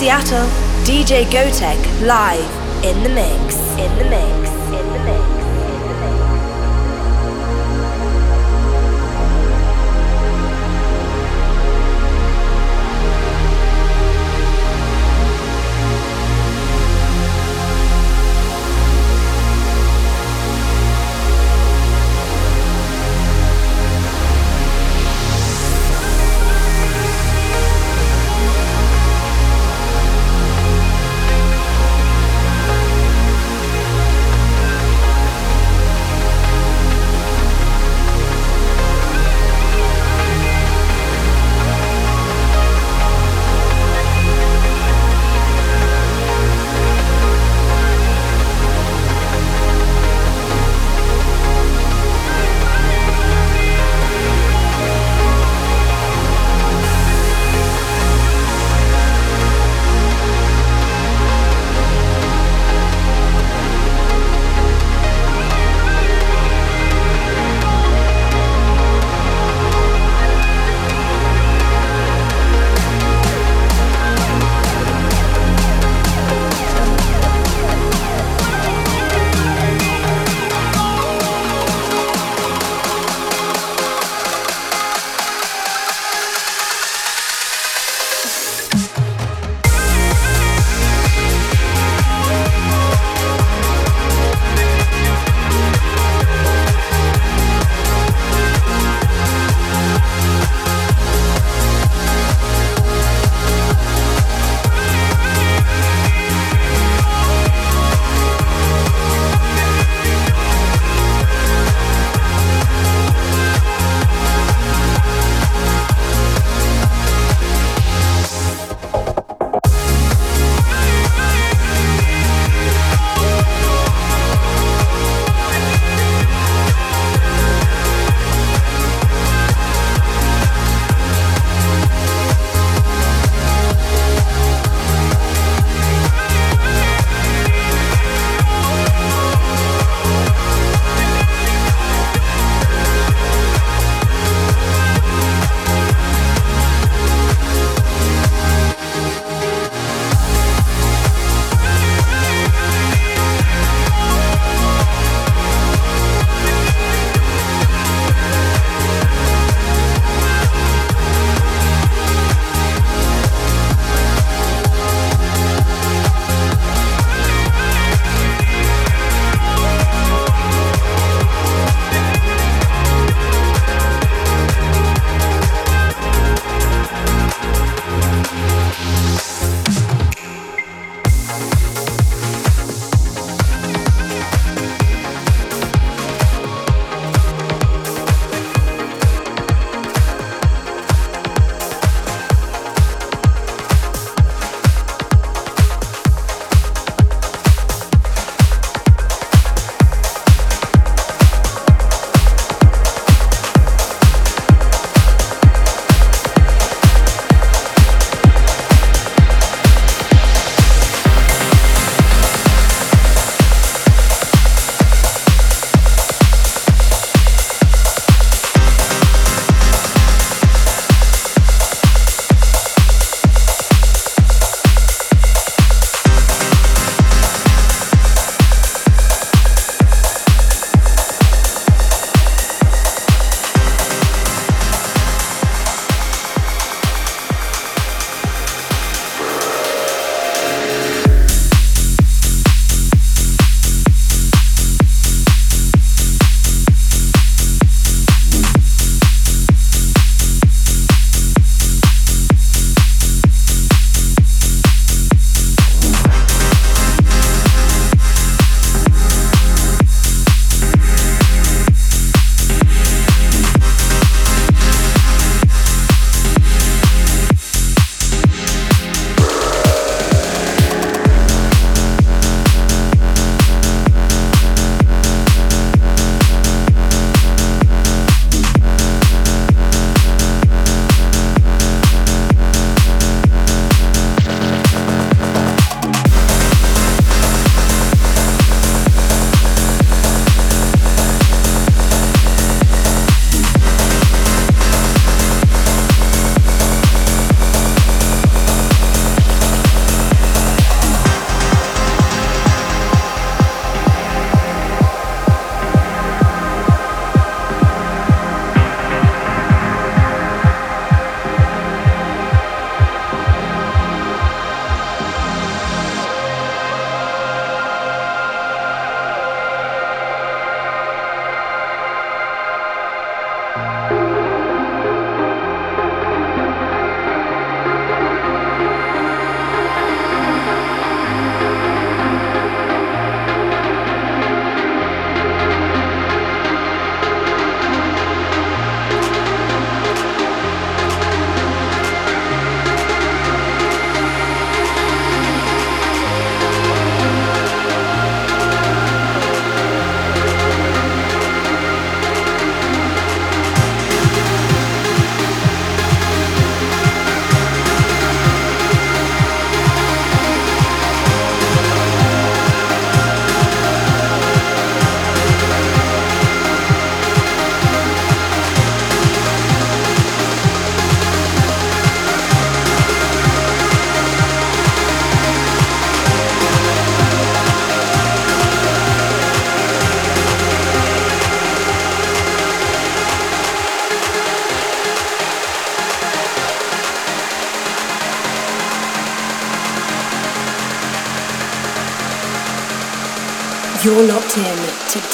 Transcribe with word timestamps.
Seattle, 0.00 0.48
DJ 0.86 1.26
Gotek 1.26 2.00
live 2.00 2.82
in 2.82 3.02
the 3.02 3.10
mix. 3.10 3.54
In 3.76 3.98
the 3.98 4.08
mix. 4.08 4.39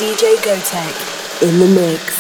DJ 0.07 0.37
Gotek 0.37 1.43
in 1.43 1.59
the 1.59 1.67
mix. 1.67 2.16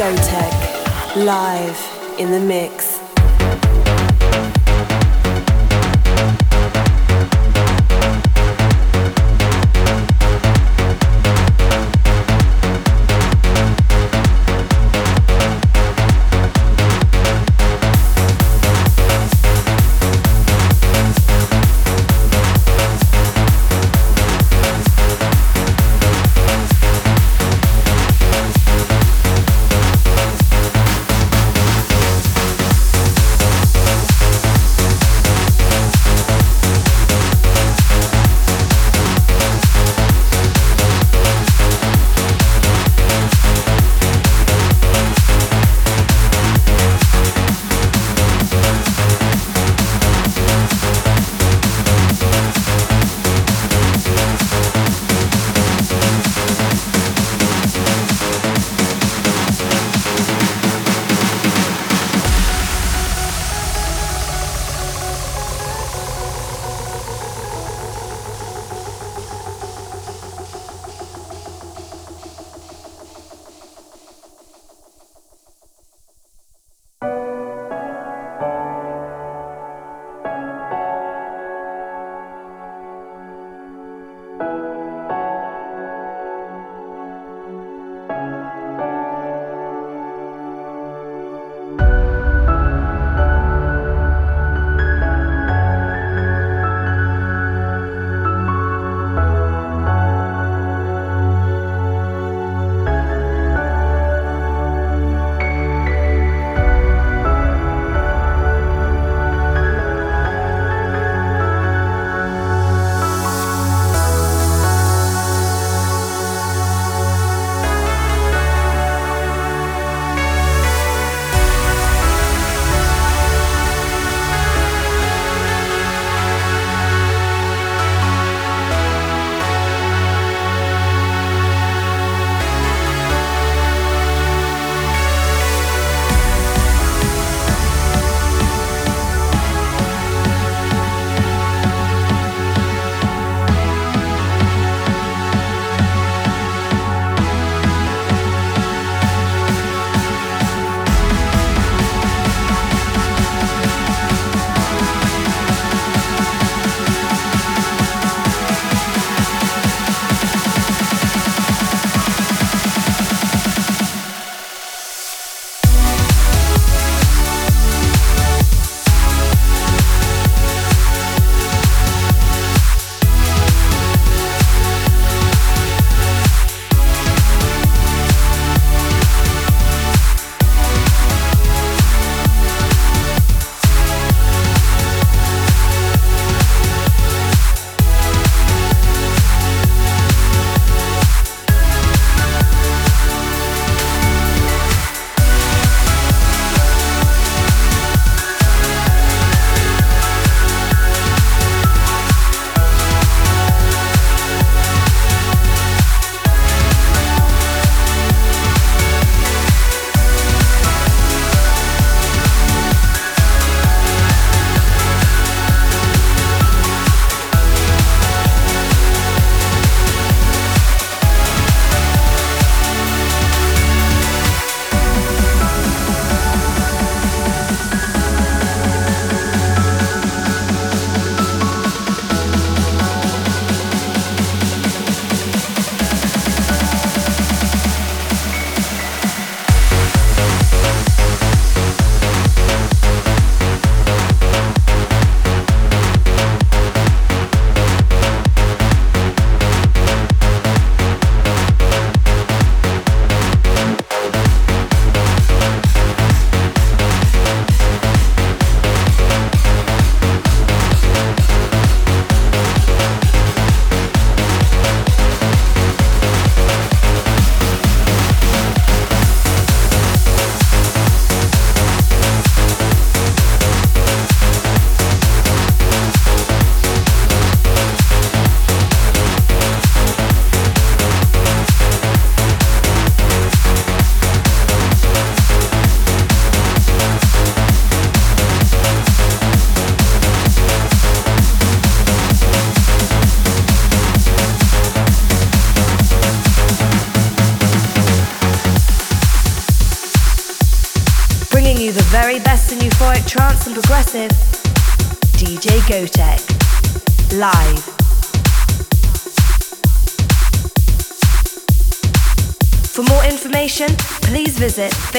Gotek, 0.00 1.26
live 1.26 1.78
in 2.18 2.30
the 2.30 2.40
mix. 2.40 2.89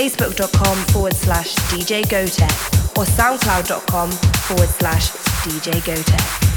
facebook.com 0.02 0.76
forward 0.88 1.14
slash 1.14 1.54
DJ 1.70 2.02
Gotek 2.06 2.98
or 2.98 3.06
soundcloud.com 3.06 4.10
forward 4.10 4.70
slash 4.70 5.12
DJ 5.44 5.74
Gotek. 5.82 6.51